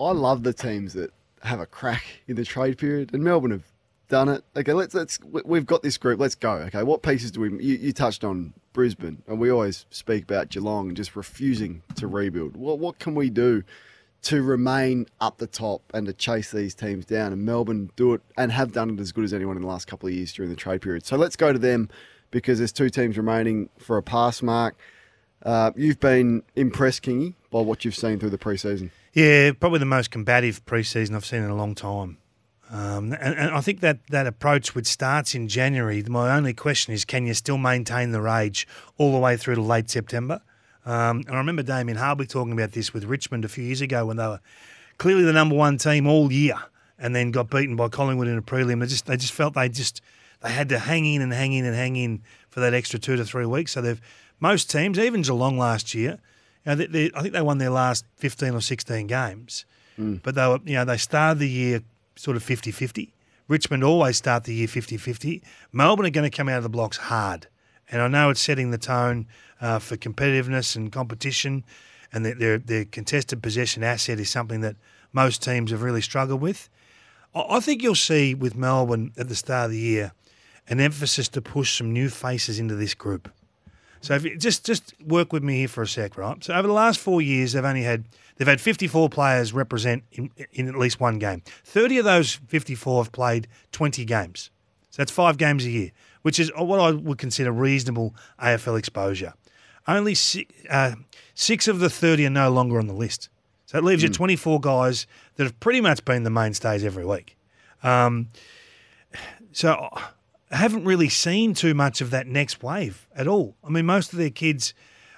[0.00, 3.64] I love the teams that have a crack in the trade period, and Melbourne have
[4.08, 4.44] done it.
[4.56, 6.20] Okay, let's let's we- we've got this group.
[6.20, 6.52] Let's go.
[6.52, 7.50] Okay, what pieces do we?
[7.62, 12.56] You, you touched on Brisbane, and we always speak about Geelong just refusing to rebuild.
[12.56, 13.62] What what can we do
[14.22, 17.32] to remain up the top and to chase these teams down?
[17.32, 19.86] And Melbourne do it and have done it as good as anyone in the last
[19.86, 21.06] couple of years during the trade period.
[21.06, 21.88] So let's go to them
[22.30, 24.76] because there's two teams remaining for a pass mark.
[25.46, 28.90] Uh, you've been impressed, Kingy, by what you've seen through the preseason.
[29.12, 32.18] Yeah, probably the most combative preseason I've seen in a long time.
[32.68, 36.92] Um, and, and I think that that approach, which starts in January, my only question
[36.92, 38.66] is can you still maintain the rage
[38.98, 40.40] all the way through to late September?
[40.84, 44.04] Um, and I remember Damien Harvey talking about this with Richmond a few years ago
[44.04, 44.40] when they were
[44.98, 46.56] clearly the number one team all year
[46.98, 48.80] and then got beaten by Collingwood in a prelim.
[48.80, 50.00] They just they just felt they just
[50.42, 53.14] they had to hang in and hang in and hang in for that extra two
[53.16, 53.72] to three weeks.
[53.72, 54.00] So they've
[54.40, 56.18] most teams, even Geelong last year,
[56.64, 59.64] you know, they, they, I think they won their last fifteen or sixteen games,
[60.22, 61.80] but they were you know they started the year
[62.16, 63.12] sort of 50-50.
[63.48, 65.42] Richmond always start the year 50-50.
[65.72, 67.46] Melbourne are going to come out of the blocks hard.
[67.90, 69.26] And I know it's setting the tone
[69.60, 71.62] uh, for competitiveness and competition,
[72.12, 74.76] and their, their, their contested possession asset is something that
[75.12, 76.68] most teams have really struggled with.
[77.34, 80.12] I think you'll see with Melbourne at the start of the year
[80.68, 83.30] an emphasis to push some new faces into this group.
[84.06, 86.42] So if you, just just work with me here for a sec, right?
[86.44, 88.04] So over the last four years, they've only had
[88.36, 91.42] they've had 54 players represent in, in at least one game.
[91.64, 94.50] 30 of those 54 have played 20 games.
[94.90, 95.90] So that's five games a year,
[96.22, 99.34] which is what I would consider reasonable AFL exposure.
[99.88, 100.94] Only six, uh,
[101.34, 103.28] six of the 30 are no longer on the list.
[103.66, 107.36] So it leaves you 24 guys that have pretty much been the mainstays every week.
[107.82, 108.28] Um,
[109.50, 109.90] so
[110.50, 113.56] haven't really seen too much of that next wave at all.
[113.64, 114.74] I mean, most of their kids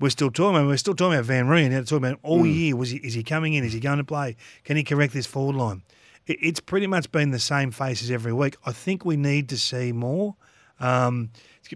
[0.00, 0.66] we're still talking about.
[0.66, 1.70] We're still talking about Van Rooyen.
[1.70, 2.74] They're talking about all year.
[2.74, 3.64] Was he, is he coming in?
[3.64, 4.36] Is he going to play?
[4.64, 5.82] Can he correct this forward line?
[6.26, 8.56] It, it's pretty much been the same faces every week.
[8.64, 10.36] I think we need to see more
[10.80, 11.30] um,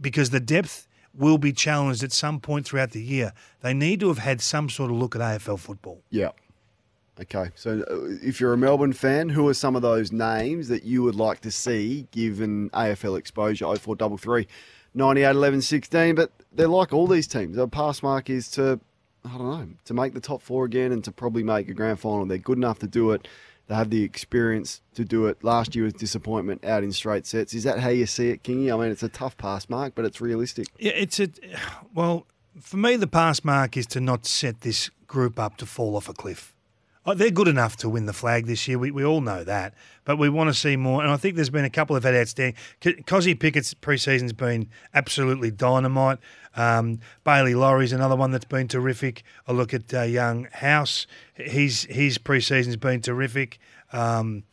[0.00, 3.32] because the depth will be challenged at some point throughout the year.
[3.62, 6.02] They need to have had some sort of look at AFL football.
[6.10, 6.30] Yeah.
[7.22, 7.50] Okay.
[7.54, 11.02] So uh, if you're a Melbourne fan, who are some of those names that you
[11.02, 14.46] would like to see given AFL exposure 0433
[14.94, 16.14] 98 11 16?
[16.14, 17.56] But they're like all these teams.
[17.56, 18.80] Their pass mark is to,
[19.24, 22.00] I don't know, to make the top four again and to probably make a grand
[22.00, 22.24] final.
[22.24, 23.28] They're good enough to do it.
[23.66, 25.44] They have the experience to do it.
[25.44, 27.54] Last year was disappointment out in straight sets.
[27.54, 28.74] Is that how you see it, Kingy?
[28.74, 30.66] I mean, it's a tough pass mark, but it's realistic.
[30.78, 31.28] Yeah, it's a
[31.94, 32.26] well
[32.60, 32.96] for me.
[32.96, 36.52] The pass mark is to not set this group up to fall off a cliff.
[37.10, 38.78] Oh, they're good enough to win the flag this year.
[38.78, 41.02] We, we all know that, but we want to see more.
[41.02, 42.54] And I think there's been a couple of had outstanding.
[42.80, 46.18] Kozzy Pickett's preseason's been absolutely dynamite.
[46.54, 49.24] Um, Bailey Laurie's another one that's been terrific.
[49.48, 51.08] I look at uh, young Howes.
[51.34, 53.58] His his preseason's been terrific.
[53.92, 54.44] Um,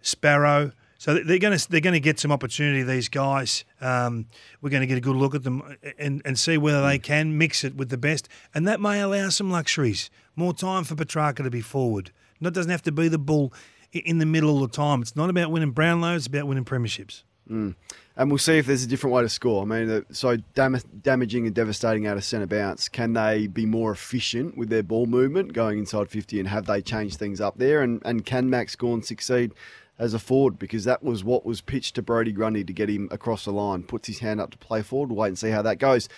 [0.00, 0.70] Sparrow.
[1.04, 2.82] So they're going to they're going to get some opportunity.
[2.82, 4.24] These guys, um,
[4.62, 7.36] we're going to get a good look at them and, and see whether they can
[7.36, 11.44] mix it with the best, and that may allow some luxuries, more time for Petracca
[11.44, 12.10] to be forward.
[12.38, 13.52] And it doesn't have to be the bull
[13.92, 15.02] in the middle all the time.
[15.02, 17.24] It's not about winning Brownlow; it's about winning premierships.
[18.16, 19.60] And we'll see if there's a different way to score.
[19.60, 22.88] I mean, so dam- damaging and devastating out of centre bounce.
[22.88, 26.80] Can they be more efficient with their ball movement going inside 50 and have they
[26.80, 27.82] changed things up there?
[27.82, 29.52] And, and can Max Gawn succeed
[29.98, 30.58] as a forward?
[30.58, 33.82] Because that was what was pitched to Brodie Grundy to get him across the line.
[33.82, 35.12] Puts his hand up to play forward.
[35.12, 36.08] Wait and see how that goes.